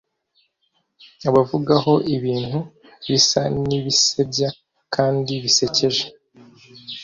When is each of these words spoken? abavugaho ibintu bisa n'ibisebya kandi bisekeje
abavugaho 1.29 1.93
ibintu 2.15 2.59
bisa 3.09 3.41
n'ibisebya 3.67 4.49
kandi 4.95 5.33
bisekeje 5.43 6.05